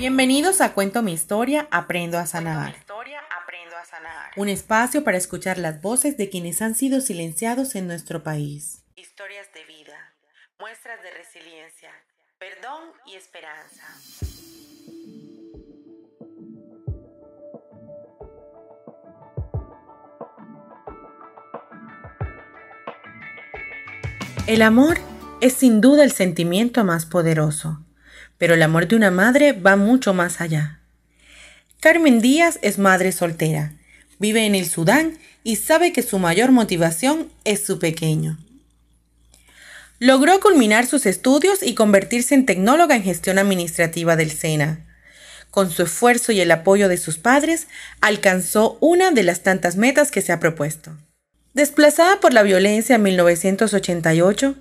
[0.00, 2.74] Bienvenidos a Cuento mi historia, aprendo a sanar.
[4.34, 8.82] Un espacio para escuchar las voces de quienes han sido silenciados en nuestro país.
[8.96, 10.14] Historias de vida,
[10.58, 11.90] muestras de resiliencia,
[12.38, 13.84] perdón y esperanza.
[24.46, 24.96] El amor
[25.42, 27.84] es sin duda el sentimiento más poderoso,
[28.40, 30.80] pero el amor de una madre va mucho más allá.
[31.78, 33.74] Carmen Díaz es madre soltera,
[34.18, 38.38] vive en el Sudán y sabe que su mayor motivación es su pequeño.
[39.98, 44.86] Logró culminar sus estudios y convertirse en tecnóloga en gestión administrativa del SENA.
[45.50, 47.66] Con su esfuerzo y el apoyo de sus padres,
[48.00, 50.96] alcanzó una de las tantas metas que se ha propuesto.
[51.52, 54.56] Desplazada por la violencia en 1988,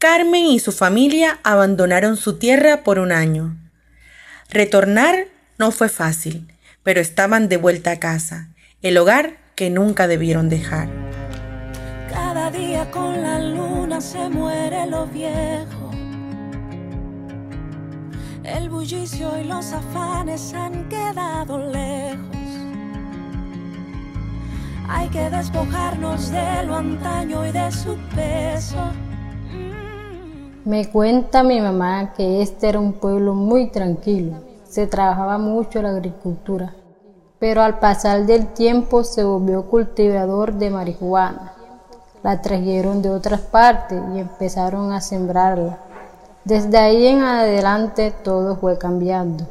[0.00, 3.58] Carmen y su familia abandonaron su tierra por un año.
[4.48, 5.26] Retornar
[5.58, 6.50] no fue fácil,
[6.82, 8.48] pero estaban de vuelta a casa,
[8.80, 10.88] el hogar que nunca debieron dejar.
[12.08, 15.90] Cada día con la luna se muere lo viejo.
[18.42, 22.36] El bullicio y los afanes han quedado lejos.
[24.88, 28.90] Hay que despojarnos de lo antaño y de su peso.
[30.70, 34.36] Me cuenta mi mamá que este era un pueblo muy tranquilo.
[34.62, 36.72] Se trabajaba mucho la agricultura,
[37.40, 41.54] pero al pasar del tiempo se volvió cultivador de marihuana.
[42.22, 45.80] La trajeron de otras partes y empezaron a sembrarla.
[46.44, 49.48] Desde ahí en adelante todo fue cambiando.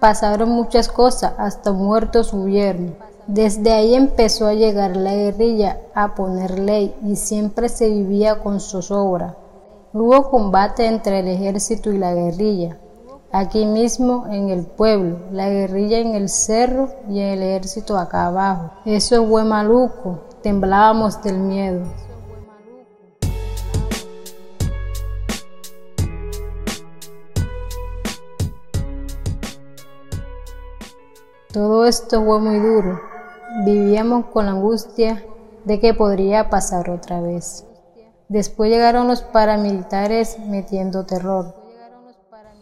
[0.00, 2.96] Pasaron muchas cosas, hasta muertos hubieron.
[3.28, 8.58] Desde ahí empezó a llegar la guerrilla a poner ley y siempre se vivía con
[8.58, 9.36] zozobra.
[9.92, 12.78] Hubo combate entre el ejército y la guerrilla.
[13.32, 18.70] Aquí mismo en el pueblo, la guerrilla en el cerro y el ejército acá abajo.
[18.84, 21.82] Eso fue maluco, temblábamos del miedo.
[31.52, 33.00] Todo esto fue muy duro,
[33.64, 35.24] Vivíamos con la angustia
[35.64, 37.66] de que podría pasar otra vez.
[38.30, 41.52] Después llegaron los paramilitares metiendo terror.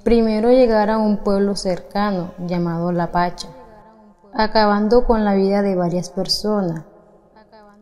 [0.02, 3.48] Primero llegaron a un pueblo cercano llamado La Pacha,
[4.32, 6.86] acabando con la vida de varias personas.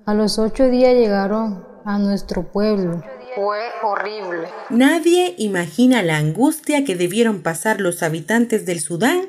[0.05, 3.05] A los ocho días llegaron a nuestro pueblo.
[3.37, 4.49] Fue horrible.
[4.69, 9.29] Nadie imagina la angustia que debieron pasar los habitantes del Sudán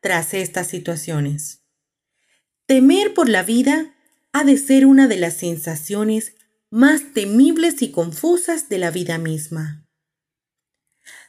[0.00, 1.62] tras estas situaciones.
[2.64, 3.92] Temer por la vida
[4.32, 6.37] ha de ser una de las sensaciones
[6.70, 9.86] más temibles y confusas de la vida misma.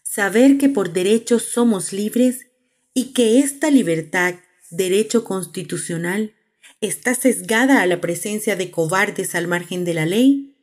[0.04, 2.48] Saber que por derecho somos libres
[2.94, 4.36] y que esta libertad,
[4.70, 6.34] derecho constitucional,
[6.82, 10.58] está sesgada a la presencia de cobardes al margen de la ley,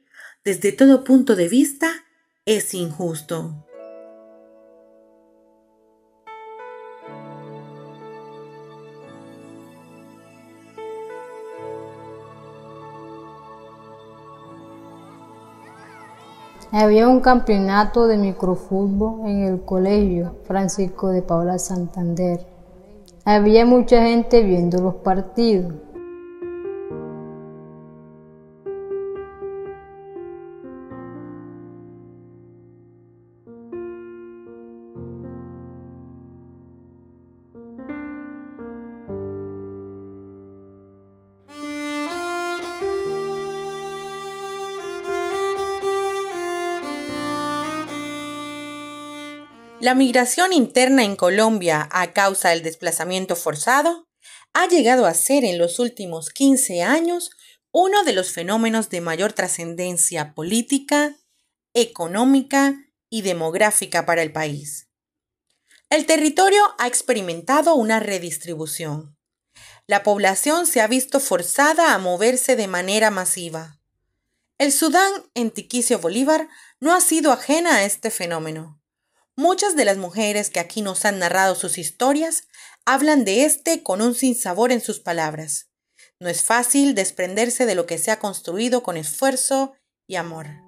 [0.44, 2.04] desde todo punto de vista,
[2.44, 3.66] es injusto.
[16.78, 22.46] Había un campeonato de microfútbol en el colegio Francisco de Paula Santander.
[23.24, 25.72] Había mucha gente viendo los partidos.
[49.86, 54.08] La migración interna en Colombia a causa del desplazamiento forzado
[54.52, 57.30] ha llegado a ser en los últimos 15 años
[57.70, 61.14] uno de los fenómenos de mayor trascendencia política,
[61.72, 62.74] económica
[63.10, 64.88] y demográfica para el país.
[65.88, 69.16] El territorio ha experimentado una redistribución.
[69.86, 73.78] La población se ha visto forzada a moverse de manera masiva.
[74.58, 76.48] El Sudán en Tiquicio Bolívar
[76.80, 78.82] no ha sido ajena a este fenómeno.
[79.38, 82.48] Muchas de las mujeres que aquí nos han narrado sus historias
[82.86, 85.68] hablan de este con un sinsabor en sus palabras.
[86.18, 89.74] No es fácil desprenderse de lo que se ha construido con esfuerzo
[90.08, 90.65] y amor.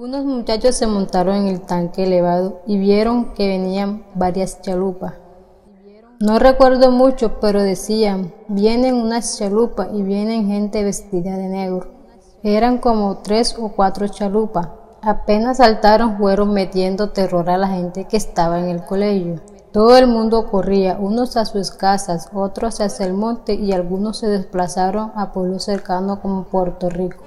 [0.00, 5.14] Unos muchachos se montaron en el tanque elevado y vieron que venían varias chalupas.
[6.20, 11.88] No recuerdo mucho, pero decían, vienen unas chalupas y vienen gente vestida de negro.
[12.44, 14.68] Eran como tres o cuatro chalupas.
[15.02, 19.40] Apenas saltaron fueron metiendo terror a la gente que estaba en el colegio.
[19.72, 24.28] Todo el mundo corría, unos a sus casas, otros hacia el monte y algunos se
[24.28, 27.24] desplazaron a pueblos cercanos como Puerto Rico.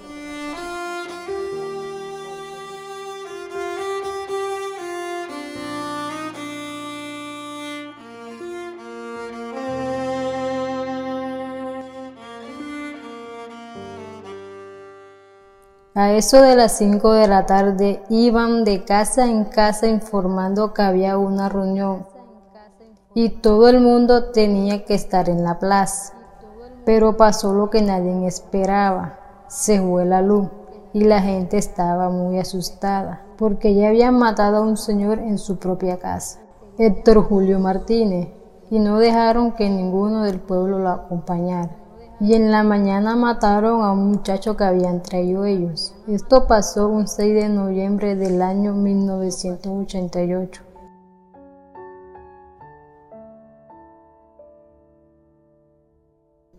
[15.94, 20.84] A eso de las 5 de la tarde iban de casa en casa informando que
[20.84, 22.08] había una reunión
[23.14, 26.14] y todo el mundo tenía que estar en la plaza.
[26.86, 29.20] Pero pasó lo que nadie esperaba.
[29.50, 30.48] Se fue la luz
[30.94, 35.60] y la gente estaba muy asustada porque ya habían matado a un señor en su
[35.60, 36.40] propia casa,
[36.78, 38.30] Héctor Julio Martínez,
[38.70, 41.81] y no dejaron que ninguno del pueblo lo acompañara
[42.22, 45.96] y en la mañana mataron a un muchacho que habían traído ellos.
[46.08, 50.62] Esto pasó un 6 de noviembre del año 1988.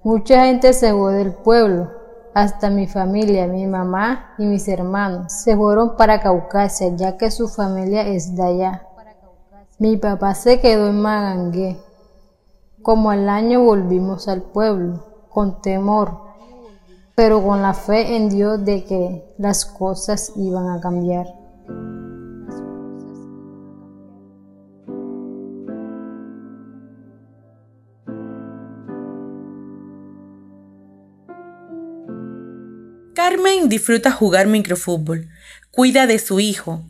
[0.03, 1.93] Mucha gente se fue del pueblo,
[2.35, 7.47] hasta mi familia, mi mamá y mis hermanos se fueron para Caucasia, ya que su
[7.47, 8.89] familia es de allá.
[9.79, 11.77] Mi papá se quedó en Magangué.
[12.83, 16.19] Como al año volvimos al pueblo con temor,
[17.15, 21.27] pero con la fe en Dios de que las cosas iban a cambiar.
[33.15, 35.29] Carmen disfruta jugar microfútbol,
[35.71, 36.83] cuida de su hijo.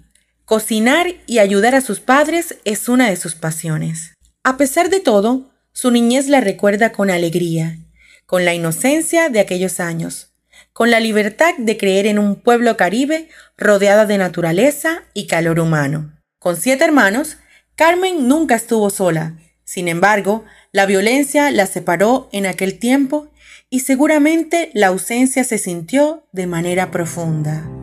[0.44, 4.14] Cocinar y ayudar a sus padres es una de sus pasiones.
[4.42, 7.81] A pesar de todo, su niñez la recuerda con alegría
[8.26, 10.32] con la inocencia de aquellos años,
[10.72, 16.18] con la libertad de creer en un pueblo caribe rodeado de naturaleza y calor humano.
[16.38, 17.38] Con siete hermanos,
[17.76, 19.38] Carmen nunca estuvo sola.
[19.64, 23.30] Sin embargo, la violencia la separó en aquel tiempo
[23.70, 27.81] y seguramente la ausencia se sintió de manera profunda.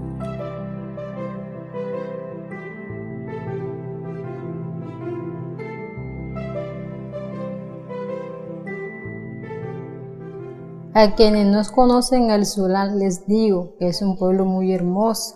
[10.95, 15.35] A quienes nos conocen al Solán les digo que es un pueblo muy hermoso,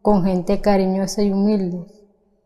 [0.00, 1.84] con gente cariñosa y humilde,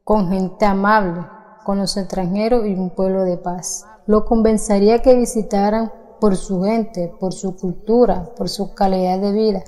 [0.03, 1.25] con gente amable,
[1.65, 3.87] con los extranjeros y un pueblo de paz.
[4.07, 9.63] Lo convencería que visitaran por su gente, por su cultura, por su calidad de vida,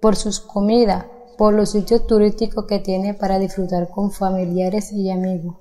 [0.00, 1.04] por sus comidas,
[1.36, 5.56] por los sitios turísticos que tiene para disfrutar con familiares y amigos.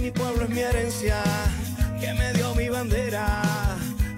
[0.00, 1.16] Mi pueblo es mi herencia,
[2.00, 3.47] que me dio mi bandera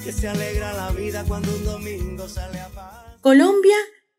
[0.01, 3.77] se alegra la vida cuando un domingo sale a Colombia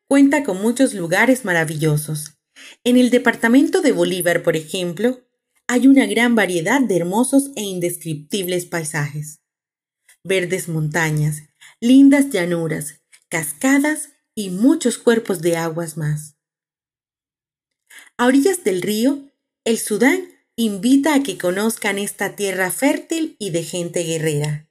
[0.08, 2.38] cuenta con muchos lugares maravillosos.
[2.84, 5.22] En el departamento de Bolívar, por ejemplo,
[5.68, 9.42] hay una gran variedad de hermosos e indescriptibles paisajes.
[10.24, 11.44] Verdes montañas,
[11.80, 16.36] lindas llanuras, cascadas y muchos cuerpos de aguas más.
[18.18, 19.32] A orillas del río,
[19.66, 24.71] el Sudán invita a que conozcan esta tierra fértil y de gente guerrera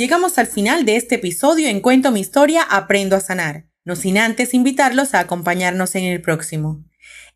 [0.00, 4.16] llegamos al final de este episodio en Cuento mi historia, aprendo a sanar, no sin
[4.16, 6.82] antes invitarlos a acompañarnos en el próximo.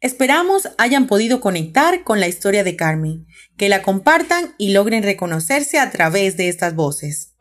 [0.00, 3.26] Esperamos hayan podido conectar con la historia de Carmen,
[3.58, 7.33] que la compartan y logren reconocerse a través de estas voces.